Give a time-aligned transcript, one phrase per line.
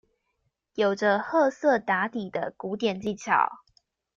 [0.73, 3.59] 有著褐色打底的古典技巧